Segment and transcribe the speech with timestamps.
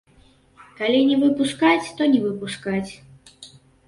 [0.77, 2.91] Калі не выпускаць, то не выпускаць.